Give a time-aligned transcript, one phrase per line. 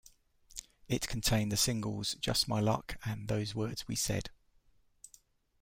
[0.87, 4.31] It contained the singles "Just My Luck" and "Those Words We Said.